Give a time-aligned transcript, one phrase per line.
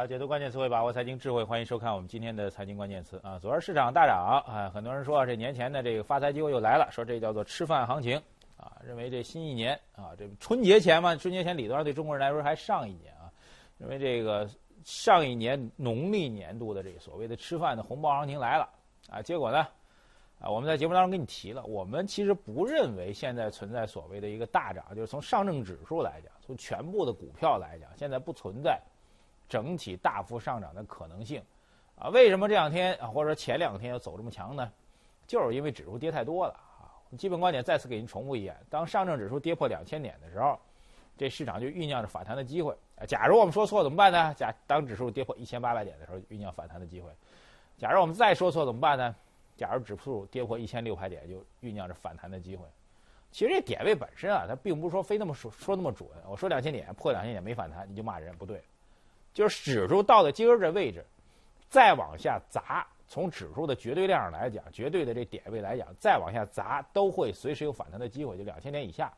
[0.00, 3.38] 啊，解读关键词汇，把握财经智慧，欢迎收看我们今天的财经关键词啊。
[3.38, 8.16] 昨儿市场大涨啊，很多人说这年前的这个发财机会又来了，说这叫做吃饭行情
[8.56, 13.28] 啊，认为这新一年啊，这春节前嘛，春节前理论上对中国人来说还上一年啊，
[13.76, 14.48] 认为这个
[14.86, 18.66] 上一年农历年度的这个所谓的吃饭的红包行情来了
[19.10, 19.68] 啊，结果呢？
[20.38, 28.80] 啊，我们在节目当中跟你提了，我们其实不认为现在存在所谓的一个大涨，就是从上证指数来讲，从全部的股票来讲，现在不存在
[29.50, 31.42] 整体大幅上涨的可能性。
[31.96, 34.72] 啊，为什么这两天啊，或者说前两天要走这么强呢？
[35.26, 36.88] 就是因为指数跌太多了啊。
[37.18, 40.58] 基本观点再次给您重复一遍：当上证指数跌破两千点的时候，
[41.18, 42.72] 这市场就酝酿着反弹的机会。
[42.96, 44.32] 啊假如我们说错怎么办呢？
[44.34, 47.10] 假当指数跌破一千八百点的时候，酝酿反弹的机会。
[47.76, 49.14] 假如我们再说错怎么办呢？
[49.56, 52.64] 假如指数跌破一千六百点，就酝酿着反弹的机会。
[53.30, 56.08] 其实这点位本身啊，它并不是说非那么说说那么准。
[56.26, 58.62] 我说两千点破两千点没反弹，你就骂人不对。
[59.32, 61.04] 就是指数到了今儿这位置，
[61.68, 69.12] 再往下砸，从指数的绝对量上来讲，绝对的这点位来讲，再往下砸都会随时有反弹的机会，就两千点以下。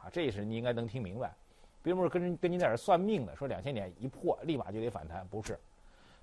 [0.00, 1.32] 啊，这是你应该能听明白，
[1.82, 5.58] 并不是跟跟您在这算命的，说两千点一破立马就得反弹，不是。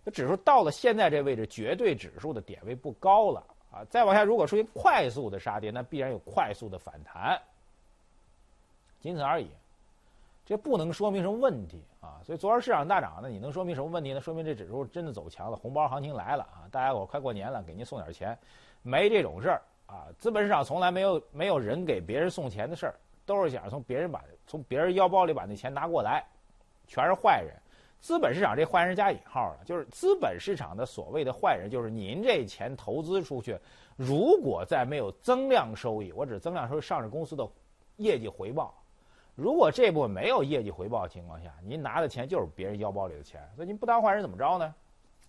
[0.04, 3.84] 那指数到了现在这位置，绝对指数的点位不高了啊！
[3.90, 7.42] 再往下，如果出现快速的杀跌，那必然有快速的反弹，
[9.02, 9.50] 仅此而已。
[10.46, 12.22] 这不能说明什么问题啊！
[12.24, 14.22] 所以昨儿市场大涨呢，你能说明什么问题呢？
[14.22, 16.70] 说明这指数真的走强了，红包行情来了啊！
[16.72, 18.38] 大家伙快过年了，给您送点钱，
[18.84, 20.06] 没这种事儿啊！
[20.20, 26.24] 资本市场从来没有没有人给别人送钱的事儿，都是想从别人把从别人腰包里把那钱拿过来，
[26.88, 27.52] 全是坏人。
[28.00, 33.58] 资本市场这坏人加引号了，就是资本市场的所谓的坏人，就是您这钱投资出去，
[33.96, 37.48] 如果再没有增量收益，我指增量收益，上市公司的
[37.96, 38.72] 业绩回报，
[39.36, 44.74] 如果这部分没有业绩回报的情况下，您拿的钱就是别人腰包里的钱，所以您不当坏人怎么着呢？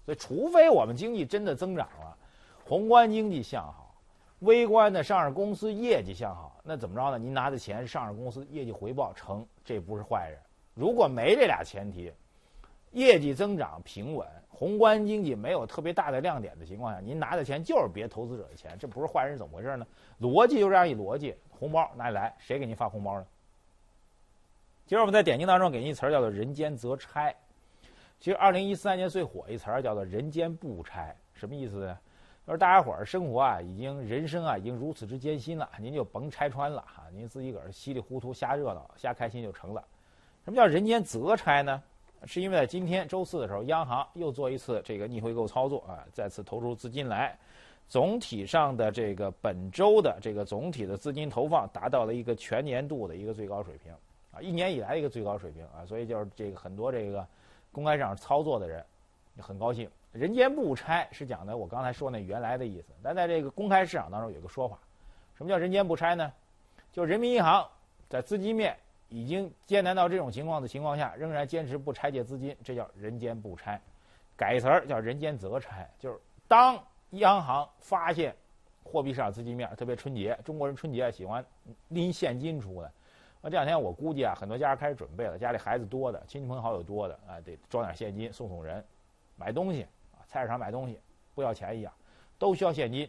[0.04, 2.16] 所以除非我们经济真的增长了，
[2.64, 3.94] 宏观经济向好，
[4.38, 7.18] 微观的上市公司业绩向好，那怎么着呢？
[7.18, 10.38] 您拿的钱是上市公司业绩回报成，这不是坏人。
[10.74, 12.12] 如果没这俩前提。
[12.92, 19.86] 业绩增长平稳，宏观经济没有特别大的亮点的情况下，您拿的钱就是别投资者的钱，这不是坏人怎么回事呢？
[20.18, 22.34] 逻辑就这样一逻辑，红包哪里来？
[22.38, 23.26] 谁给您发红包呢？
[24.86, 27.34] 今儿我们在点睛当中给您一词儿叫做“人间择拆”。
[28.20, 31.98] 其实二零一三年最火一词儿叫做“人间不拆”，什么意思呢？
[32.46, 39.84] 就是大家伙儿生活啊，已经人生啊，已经如此之艰辛了，您就甭拆穿了哈，您自己个儿稀里糊涂瞎热闹、瞎开心就成了。
[40.44, 41.82] 什么叫“人间择拆”呢？
[42.24, 47.36] 是因为在今天周四的时候，央行又做一次这个逆回购操作啊，再次投出资金来，
[47.88, 53.92] 总体上的这个本周的这个总体的资金投放达到了一个全年度的一个最高水平
[54.36, 57.26] 啊，一年以来一个最高水平啊，所以就是这个很多这个
[57.72, 58.84] 公开市场操作的人
[59.38, 59.90] 很高兴。
[60.12, 64.78] 人间不拆是讲的我刚才说那原来的意思，但在这个公开市场当中有个说法，
[65.34, 66.32] 什么叫人间不拆呢？
[66.92, 67.66] 就人民银行
[68.08, 68.76] 在资金面。
[69.08, 73.80] 已经艰难到这种情况的情况下，仍然坚持不拆借资金，这叫人间不拆。
[74.36, 76.18] 改词儿叫人间则拆，就是
[76.48, 76.76] 当
[77.10, 78.34] 央行发现
[78.82, 81.42] 货币市场资金面，特别春节，中国人春节喜欢
[81.86, 82.90] 拎现金出来。
[83.40, 88.84] 那这两天我估计啊，很多家开始准备了，家里孩子多的，亲戚朋友好友多的啊，得装点现金送送人，
[89.36, 89.82] 买东西
[90.12, 90.98] 啊，菜市场买东西
[91.34, 91.92] 不要钱一样，
[92.38, 93.08] 都需要现金。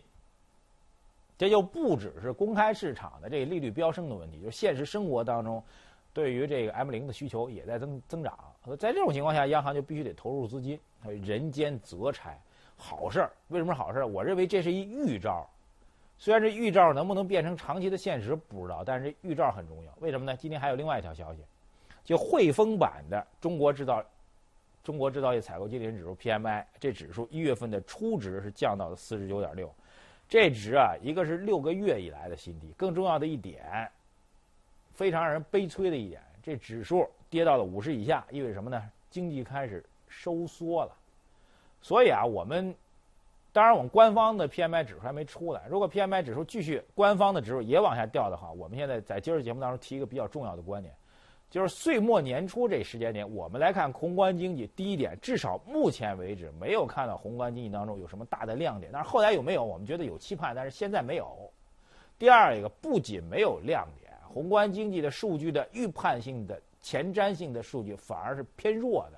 [1.38, 5.64] 这就不只是公开市场的这个利率飙升的问题，就是现实生活当中。
[6.14, 8.36] 对于这个 M 零的需求也在增增长，
[8.80, 12.36] 在这种情况下，央行就必须得投入资金，人间择差，
[12.76, 13.32] 好事儿。
[13.50, 14.08] 为什么好事儿？
[14.08, 15.48] 我认为这是一预兆，
[16.18, 19.94] 虽然这预兆能不能变成长期的现实不知道，但是预兆很重要。
[20.00, 20.36] 为什么呢？
[20.36, 21.42] 今天还有另外一条消息，
[22.04, 24.04] 就汇丰版的中国制造
[24.84, 29.72] 中国制造业采购经理人指数 PMI，这指数一月份的初值是降到了四十九点六，
[30.28, 33.90] 这值啊，一个是六个月以来的新低，更重要的一点。
[34.94, 38.82] 非常让人悲催的一点，这指数跌到了五十以下，意味着什么呢？
[39.12, 40.92] 经济开始收缩了。
[41.84, 42.74] 所以啊，我们
[43.58, 45.64] 当然我们官方的 PMI 指数还没出来。
[45.68, 50.94] 如果 PMI 指数继续官方的指数也往下掉的话，我们现在在今儿节目当中提一个比较重要的观点，
[51.50, 54.68] 就是岁末年初这时间点，我们来看宏观经济。
[54.76, 58.92] 第一点，至少目前为止没有看到宏观经济当中有什么大的亮点。
[58.94, 59.64] 但是后来有没有？
[59.64, 61.52] 我们觉得有期盼，但是现在没有。
[62.20, 64.14] 第二一个，不仅没有亮点。
[64.28, 69.18] 宏观经济的数据的预判性的前瞻性的数据反而是偏弱的，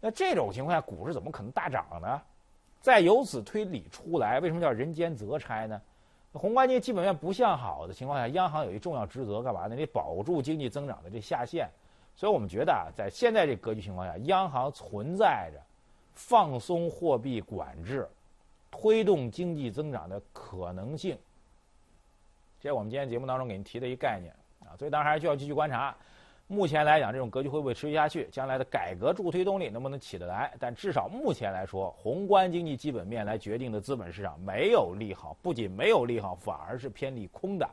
[0.00, 2.20] 那这种情况下，股市怎么可能大涨呢？
[2.80, 5.80] 再由此推理出来，为什么叫人间择差呢？
[6.32, 9.76] 宏观经济基本面不向好的情况下，央行有一重要职责，干嘛呢？
[9.76, 11.68] 得保住经济增长的这下限。
[12.14, 15.60] 所以我们觉得啊，在现在这格局情况下，央行存在着
[16.14, 18.08] 放松货币管制、
[18.70, 21.18] 推动经济增长的可能性。
[22.60, 25.94] 这是我们今天节目当中给您提的一个概念啊，所以当然还是需要继续观察。
[26.52, 28.26] 目前来讲，这种格局会不会持续下去？
[28.32, 30.52] 将来的改革助推动力能不能起得来？
[30.58, 37.70] 但至少目前来说，宏观经济基本面来决定的资本市场没有利好，不仅没有利好，反而是偏利空的。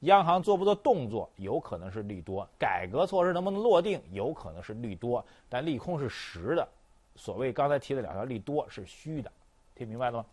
[0.00, 5.24] 央行做不做动作，有可能是利多；改革措施能不能落定，有可能是利多。
[5.48, 6.66] 但利空是实的，
[7.14, 9.30] 所谓刚才提的两条利多是虚的，
[9.76, 10.26] 听明白了吗？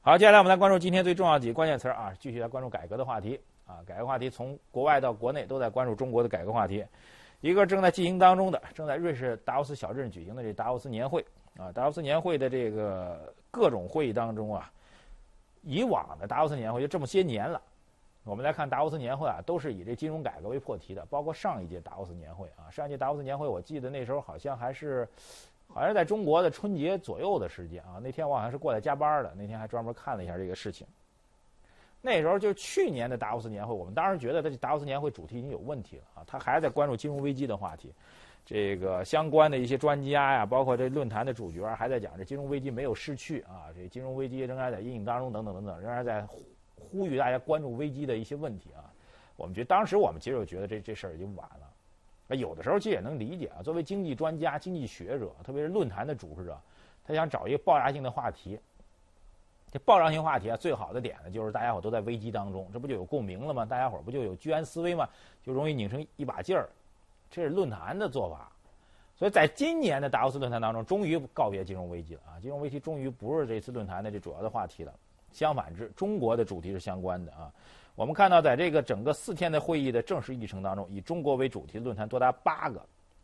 [0.00, 3.82] 好，接下来我们来关注今天最重要的几个关键词啊，继续来关注改革的话题啊。
[3.86, 6.84] 改革话题从国外到国内都在关注中国的改革话题。
[7.40, 11.24] 一个正在进行当中的，正在瑞士达沃斯小镇举行的这达沃斯年会
[11.58, 14.72] 啊，达沃斯年会的这个各种会议当中啊，
[15.62, 17.60] 以往的达沃斯年会就这么些年了，
[18.24, 25.08] 我们来看达沃斯年会啊，都是以这金融改革为破题的，包括上一届达沃斯年会啊，上一届达沃斯年会我记得那时候好像还是。
[25.66, 30.86] 好像在中国的春节左右的时间啊，那天我好像是过来加班的，那天还专门看了一下这个事情。
[32.06, 37.90] 那时候就是去年的达沃斯年会，我们当时觉得这达沃斯年会主题已经有问题了啊，他还在关注金融危机的话题。
[38.44, 46.26] 这个相关的一些专家呀，包括这论坛的主角还在讲这金融危机没有逝去啊，这金融危机仍然在阴影当中等等等等，仍然在
[46.76, 48.84] 呼吁大家关注危机的一些问题啊。
[49.36, 51.66] 我们觉得当时我们其实就觉得这这事儿已经晚了。
[52.28, 53.62] 那，有的时候其实也能理解啊。
[53.62, 56.54] 作为经济专家、经济学者，特别是论坛的主持者，
[57.02, 58.60] 他想找一个爆炸性的话题。
[59.74, 63.64] 这爆炸性话题啊，最好的点呢，就是大家伙都在危机当中，这不就有共鸣了吗？
[63.64, 65.08] 大家伙不就有居安思危吗？
[65.42, 66.68] 就容易拧成一把劲儿。
[67.28, 68.52] 这是论坛的做法。
[69.16, 72.38] 所以在今年的达沃斯论坛当中，终于告别金融危机了啊！
[72.40, 74.94] 金融危机终于不是这次论坛的这主要的话题了。
[75.32, 77.50] 相反之，中国的主题是相关的啊。
[77.96, 82.80] 我们看到，在这个整个四天的会议的正式议程当中，以中国为主题的论坛多达八个，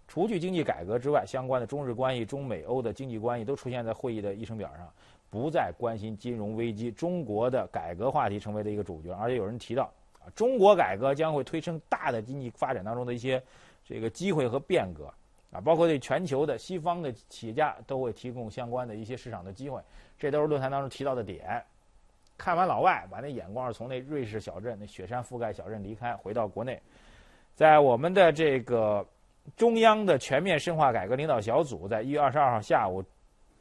[0.08, 4.93] 除去经济改革之外，相关的中日关系、中美欧的经济关系都出现在会议的议程表上，
[5.30, 9.12] 不再关心金融危机，中国的改革话题成为了一个主角。
[9.14, 9.84] 而且有人提到，
[10.18, 13.40] 啊，中国改革将会推升大的经济发展当中的一些
[13.84, 15.06] 这个机会和变革，
[15.52, 19.80] 啊，包括对全球的西方的企业家都会提供相关的一些市场的机会，
[20.18, 21.62] 这都是论坛当中提到的点。
[22.36, 26.80] 看完老外，把那眼光是从那瑞士小镇、那雪山覆盖小镇离开，回到国内，
[27.54, 29.06] 在我们的这个
[29.56, 33.04] 中央的全面深化改革领导小组，在一月二十二号下午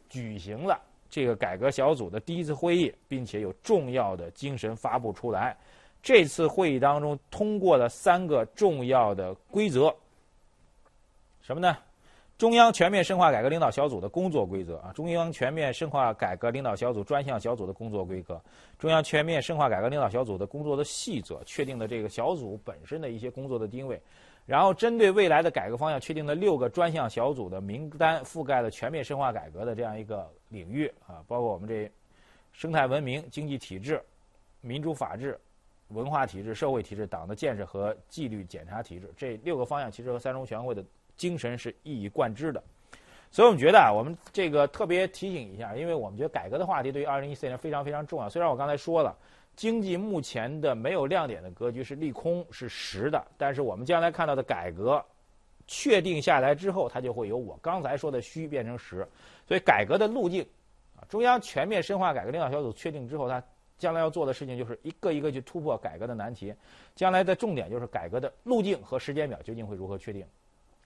[0.07, 5.57] 举行了这个改革小组的第一次会议，并且有重要的精神发布出来。
[6.01, 9.93] 这次会议当中通过了三个重要的规则，
[11.41, 11.75] 什么呢？
[12.37, 18.41] 中央全面深化改革领导小组的工作规则啊，中央全面深化改革领导小组专项小组的工作规则，
[18.77, 24.01] 中央全面深化改革领导小组的工作的细则，确定了这个小组本身的一些工作的定位，
[24.49, 31.87] 然后针对未来的改革方向，确定了六个专项小组的名单，覆盖了全面深化改革的这样一个领域啊，包括我们这
[32.51, 34.01] 生态文明、经济体制、
[34.61, 35.39] 民主法治、
[35.89, 40.83] 文化体制、社会体制、党的建设和纪律检查体制这六个方向，其实和三中全会的。
[41.19, 42.63] 精神是一以贯之的，
[43.29, 48.29] 所以我们觉得啊，我们这个特别提醒一下，因为我们觉得改革的话题对于二零一四年非常非常重要。
[48.29, 49.13] 虽然我刚才说了，
[49.59, 55.03] 经济目前的没有亮点的格局是利空是实的，但是我们将来看到的改革
[55.67, 59.05] 确定下来之后，它就会由我刚才说的虚变成实。
[59.45, 60.47] 所以改革的路径
[60.95, 63.43] 啊，中央全面深化改革领导小组确定之后，它
[63.77, 66.55] 将来要做的事情就是一个一个去突破改革的难题。
[66.95, 70.25] 将来的重点就是改革的路径和时间表究竟会如何确定。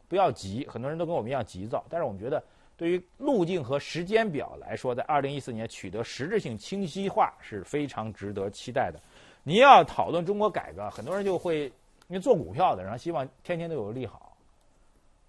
[0.08, 2.44] 不要急，很多人都跟我们一样急躁，但是我们觉得，
[2.76, 9.00] 对于路径和时间表来说，在二零一四年取得实质性清晰化是非常值得期待的。
[9.44, 11.66] 你要讨论中国改革，很多人就会
[12.08, 14.36] 因为做股票的，然后希望天天都有利好。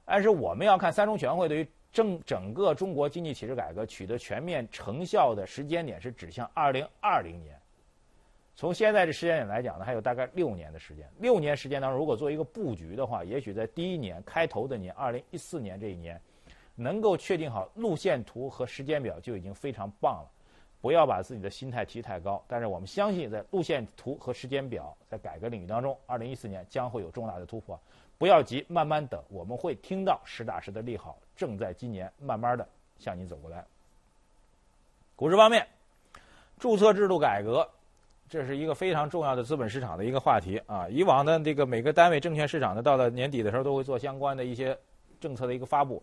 [0.05, 7.59] 但是我们要看三中全会对于整整个中国经济体制改革取得全面成效的时间点是指向二零二零年。
[8.57, 11.09] 从现在这时间点来讲呢，还有大概六年的时间。
[11.19, 16.21] 六年时间当中，如果做一个布局的话，也许在第一年开头的年，二零一四年这一年，
[16.75, 20.31] 能够确定好路线图和时间表，就已经非常棒了。
[20.81, 22.45] 不要把自己的心态提太高。
[22.47, 27.79] 但是我们相信，在路线图和时间表在改革领域当中，二零一四年将会有重大的突破。
[28.19, 33.65] 不要急，慢慢等，我们会听到实打实的利好，正在今年慢慢的向你走过来。
[35.17, 35.67] 股市方面，
[36.59, 37.69] 注册制度改革。
[38.27, 40.89] 这是一个非常重要的资本市场的一个话题啊！
[40.89, 44.77] 以往的这个每个单位证券市场呢，到了年底的时候都会做相关的一些
[45.21, 46.03] 政策的一个发布。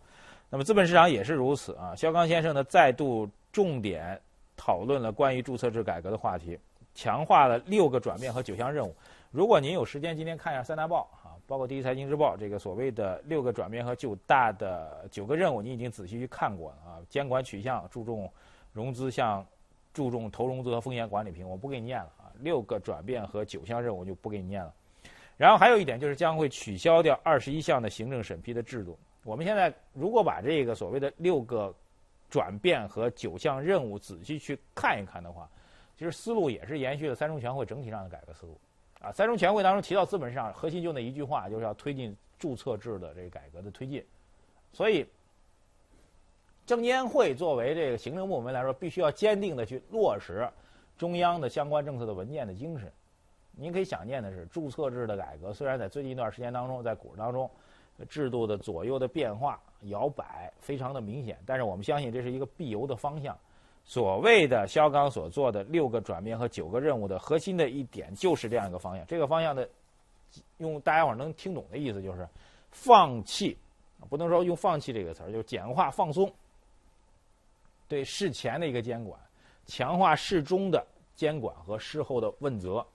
[0.53, 1.96] 那么资本市场也是如此啊！
[1.96, 4.20] 肖刚先生呢再度重点
[4.58, 6.60] 讨论了关于注册制改革的话题，
[6.93, 8.93] 强化了六个转变和九项任务。
[9.31, 17.00] 如果您有时间，今天看一下三大报啊，包括第一财经日报这个所谓的六个转变和九大的九个任务，你已经仔细去看过了啊。
[17.08, 18.29] 监管取向注重
[18.74, 19.46] 融资向，
[19.93, 22.27] 注重投融资和风险管理平，我不给你念了啊。
[22.41, 24.74] 六个转变和九项任务就不给你念了。
[25.38, 29.00] 然后还有一点就是将会取消掉二十一项的行政审批的制度。
[29.24, 31.74] 我们现在如果把这个所谓的六个
[32.30, 35.50] 转变和九项任务仔细去看一看的话，
[35.98, 38.58] 其实思路也是延续了三中全会整体上的改革思路。
[39.01, 44.06] 啊，三中全会当中提到资本市场核心就那一句话，就是要推进注册制的这个改革的推进。
[44.74, 45.06] 所以，
[46.66, 50.48] 证监会作为这个行政部门来说，必须要坚定的去落实
[50.98, 52.92] 中央的相关政策的文件的精神。
[53.54, 57.50] 您可以想见的是，注册制的改革虽然在最近一段时间当中，在股市当中
[58.05, 63.38] 制度的左右的变化摇摆非常的明显，但是我们相信这是一个必由的方向。
[63.84, 69.05] 所谓的肖钢所做的六个转变和九个任务的核心的一点就是这样一个方向。
[69.08, 69.67] 这个方向的
[70.60, 72.27] 用大家伙能听懂的意思就是
[72.72, 73.58] 放弃，
[74.08, 76.31] 不能说用放弃这个词儿，就是简化放松
[77.88, 79.20] 对事前的一个监管，
[79.65, 82.86] 强化事中的监管和事后的问责。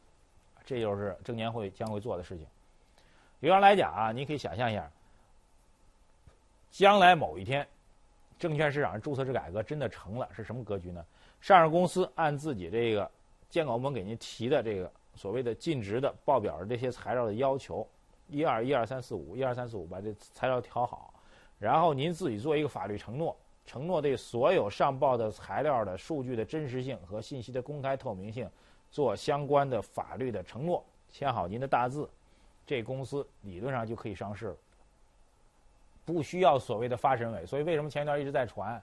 [0.64, 2.46] 这就是证监会将会做的事情。
[3.40, 4.90] 比方来讲啊，你可以想象一下，
[6.71, 7.66] 将来某一天。
[8.38, 11.02] 证券市场注册制改革真的成了，是什么格局呢？
[11.40, 13.11] 上市公司按自己这个
[13.49, 17.88] 监管部门给您提的这个所谓的尽职的报表的这些材料的要求，
[18.28, 21.14] 一二一二三四五，一二三四五，把这材料调好，
[21.59, 28.47] 然后您自己做一个法律承诺，承诺对所有上报的材料的数据的真实性和信息的公开透明性
[28.90, 32.07] 做相关的法律的承诺，签好您的大字，
[32.66, 34.56] 这公司理论上就可以上市了。
[36.04, 38.80] 不需要所谓的发审委，所以为什么前一段一直在传，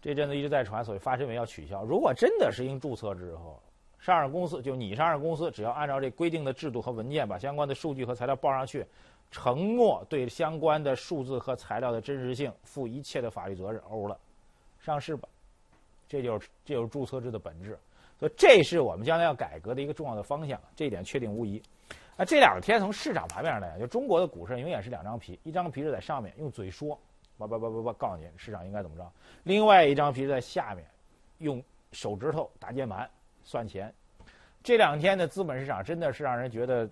[0.00, 1.82] 这阵子一直在传，所谓发审委要取消。
[1.84, 3.60] 如果真的实行注册制后，
[3.98, 8.86] 上市公司就你上市公司，只要按照这规定的制度和文件，把相关的数据和材料报上去，
[9.30, 14.16] 承诺对相关的数字和材料的真实性负一切的法律责任，欧了，
[14.78, 15.28] 上市吧，
[16.06, 17.76] 这就是这就是注册制的本质。
[18.20, 21.60] 所以这是我们将来要改革的一个重要的方向，这一点确定无疑。
[22.16, 26.98] 那这两天从市场盘面上来讲，就中国的股市永远是两张皮，一张皮是在上面用嘴说，
[27.36, 29.04] 叭叭叭叭叭告诉你市场应该怎么着；
[29.42, 30.86] 另外一张皮在下面，
[31.38, 33.08] 用手指头打键盘
[33.42, 33.92] 算钱。
[34.62, 36.88] 这两天的资本市场真的是让人觉得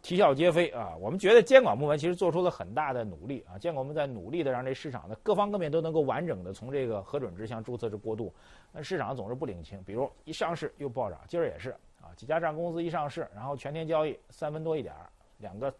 [0.00, 0.94] 啼笑皆非啊！
[1.00, 8.32] 我们觉得监管部门其实做出了很大的努力啊，监管部门在努力的让这市场的各方各面都能够完整的从这个核准制向注册制过渡，
[8.70, 11.74] 那市场总是不领情，比如一上市又暴涨，今儿也是。
[12.06, 15.72] 啊，几家上公司一上市，然后全天交易三分多一点儿，两个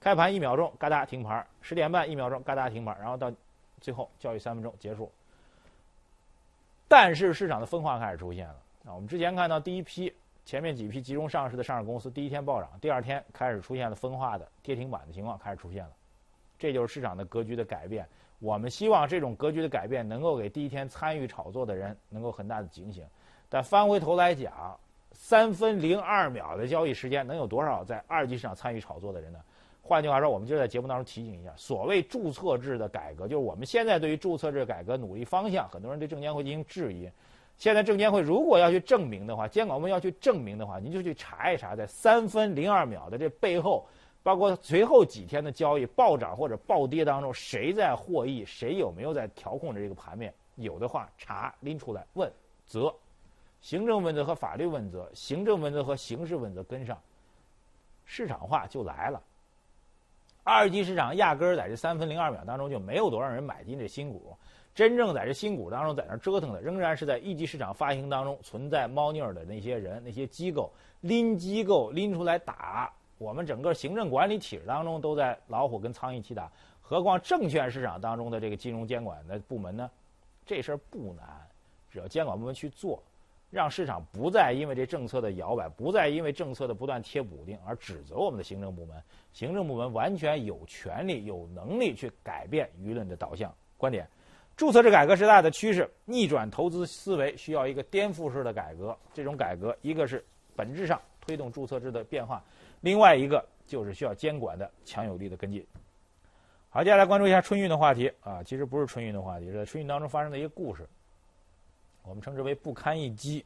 [0.00, 3.30] 开盘一秒钟，嘎哒停盘十点半一秒钟，嘎哒停盘然后到
[3.80, 5.10] 最后交易三分钟结束。
[6.88, 10.12] 但是市场的分化开始出现了啊，我们之前看到第一批
[10.44, 15.90] 前面几批集中上市的上市公司，第一天暴涨，第二天开始出现了分化的跌停板的情况开始出现了，
[16.58, 18.06] 这就是市场的格局的改变。
[18.40, 23.02] 我们希望这种格局的改变能够给第一天参与炒作的人能够很大的警醒，
[23.48, 24.78] 但翻回头来讲。
[25.14, 29.38] 三分零二秒的交易时间，能有多少在二级市场参与炒作的人呢？
[29.80, 37.08] 换句话说，我们就在节目当中提醒一下：所谓注册制的改革，就是我们现在对于注册制改革努力方向，很多人对证监会进行质疑。
[37.56, 43.86] 现在证监会如果要去证明的话，监管部门要去证明的话，您就去查一查，在三分零二秒的这背后，
[44.22, 50.32] 包括随后几天的交易暴涨或者暴跌当中，谁在获益，谁有没有在调控着这个盘面？
[50.56, 52.32] 有的话，查拎出来问
[52.64, 52.92] 责。
[53.64, 57.00] 行政问责和法律问责，行政问责和刑事问责跟上，
[58.04, 59.22] 市场化就来了。
[60.42, 64.36] 二级市场压根儿在这三分零二秒当中就没有多少人买进这新股，
[64.74, 72.92] 真正在这新股当中在那折腾的，仍然是在一级市场发行当中存在猫腻儿的那些人、那些机构，拎机构拎出来打。
[73.16, 76.52] 我们整个行政管理体制当中都在老虎跟苍蝇一起打，
[76.82, 79.90] 何况证券市场当中的这个金融监管的部门呢？
[80.44, 81.26] 这事儿不难，
[81.90, 83.02] 只要监管部门去做。
[83.54, 89.00] 让市场不再因为这政策的摇摆，不再因为政策的不断贴补丁而指责我们的行政部门。
[89.32, 93.54] 行政部门完全有权利、有能力去改变舆论的导向。
[93.76, 94.08] 观点：
[94.56, 98.96] 注册制改革是大的趋势，逆转投资思维需要一个颠覆式的改革。
[99.12, 100.24] 这种改革，一个是
[100.56, 102.42] 本质上推动注册制的变化，
[102.80, 105.64] 另外一个就是需要监管的强有力的跟进。
[106.70, 110.84] 好，接下来关注一下春运的话题啊，其实不是春运的话题，是在春运当中发生的一个故事。
[112.06, 113.44] 我们称之为不堪一击。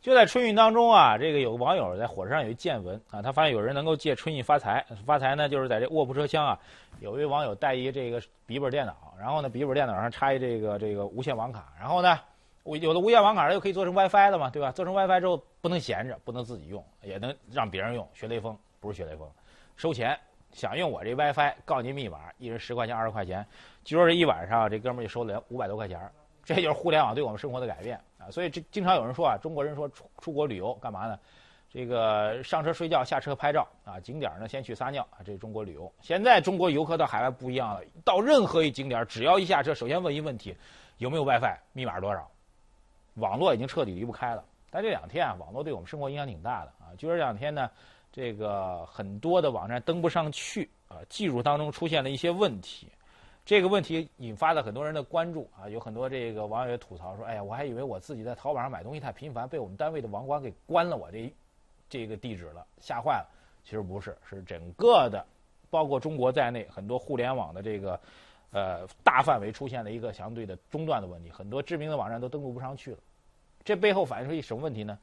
[0.00, 4.84] 就在春运当中啊，这个有个网友在火车上有一见闻啊，他发现有人能够借春运发财。
[5.04, 6.58] 发财呢，就是在这卧铺车厢啊，
[7.00, 12.20] 有一位网友带一这个笔记本电脑，然后呢，笔记本电脑上插一这个这个无线网卡，然后呢，
[12.62, 14.70] 我有的无线网卡又可以做成 WiFi 了嘛，对吧？
[14.70, 18.06] 做成 WiFi 之后不能闲着，不能自己用，也能让别人用。
[18.12, 19.26] 学雷锋不是学雷锋，
[19.74, 20.16] 收钱
[20.52, 23.44] 想用我这 WiFi，告您密码，一人十块钱、二十块钱，
[23.82, 25.98] 据说这一晚上这哥们儿就收了五百多块钱
[26.44, 28.30] 这就是互联网对我们生活的改变啊！
[28.30, 31.18] 所以这经常有人说啊，中国人说出出国旅游干嘛呢？
[31.70, 35.92] 这个上车睡觉，下车拍照啊，景点呢先去撒尿啊，这是中国旅游。
[36.00, 40.56] 现在中国游客到海外不一样了，到任何一景点，只要一下车，首先问一问题，
[40.98, 42.30] 有没有 WiFi，密码多少？
[43.14, 44.44] 网络已经彻底离不开了。
[44.70, 46.94] 但这两天啊，网络对我们生活影响挺大的啊。
[46.96, 47.68] 就这两天呢，
[48.12, 52.88] 这个很多的网站登不上去啊，技术当中出现了一些问题。
[53.44, 61.30] 这个问题引发了很多人的关注啊，有很多这个网友也吐槽说：“哎呀，我还以为我自己在淘宝上买东西太频繁，被我们单位的网管给关了我这
[61.88, 63.28] 这个地址了，吓坏了。”
[63.64, 65.24] 其实不是，是整个的，
[65.70, 68.00] 包括中国在内，很多互联网的这个
[68.50, 72.98] 呃大范围出现了一个相对的中断的问题，很多知名的网站都登录不上去了。
[73.62, 74.98] 这背后反映出一什么问题呢？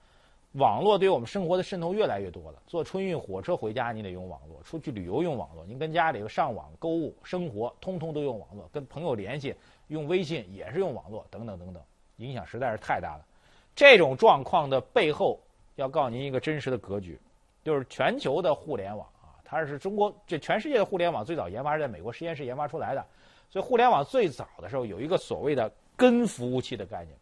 [0.53, 2.61] 网络对我们生活的渗透越来越多了。
[2.67, 8.69] 坐春运火车回家，你得用网络；出去旅游用网络；您跟家里上网购物、生活，通通都用网络。
[8.73, 9.55] 跟朋友联系
[9.87, 11.81] 用微信也是用网络，等等等等，
[12.17, 13.25] 影响实在是太大了。
[13.73, 15.39] 这种状况的背后，
[15.75, 17.17] 要告诉您一个真实的格局，
[17.63, 23.05] 就是全球的互联网啊，它是中国这全世界的互联网最早研发是在美国实验室研发出来的。
[23.49, 27.17] 所以互联网最早的时候有一个所谓的根服务器的概念。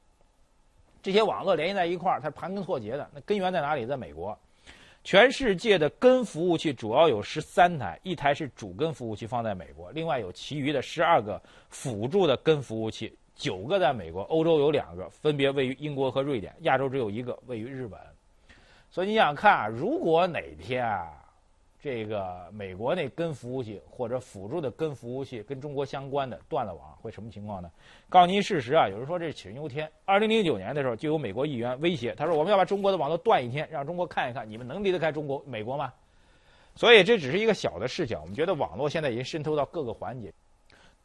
[1.01, 3.10] 这些网络联系在一块儿，它盘根错节的。
[3.13, 3.86] 那根源在哪里？
[3.86, 4.38] 在美国。
[5.03, 18.00] 全世界的根服务器主要有十三台，一台是主根服务器放在美国，另外有其余的十二个辅助的根服务器，九个在美国，欧洲有两个，分别位于英国和瑞典，亚洲只有一个位于日本。
[18.91, 21.19] 所以你想看啊，如果哪天啊。
[21.81, 27.71] 这个美国那根服务器或者辅助的根服务器跟中国相关的断了网会什么情况呢？
[28.09, 29.89] 告诉您事实啊，有人说这是杞人忧天。
[30.03, 35.93] 二零零九年的时候就有美国议员威胁，他说我们要把中国的网络断一天，让中国看一看你们能离得开中国美国吗？
[36.75, 40.33] 所以这只是一个小的视角，我们觉得网络现在已经渗透到各个环节，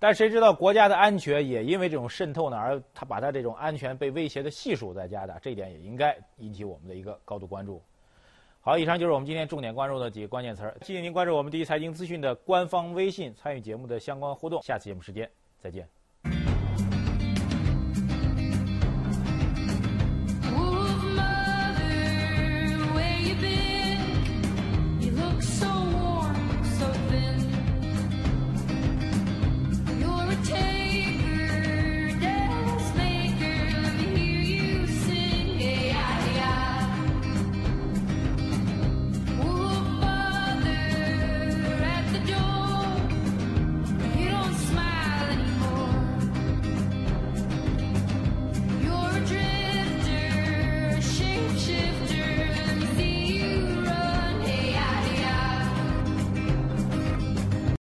[0.01, 7.81] 但谁知道国家的安全也因为这种渗透呢，而他把他这种安全被威胁的系数在加大，这一点也应该引起我们的一个高度关注。
[8.67, 10.75] 好，以上就是我们今天重点关注的几个关键词儿。
[10.81, 14.63] 谢谢您关注我们第一财经资讯的官方微信，参与节目的相关互动。
[14.63, 15.87] 下次节目时间再见。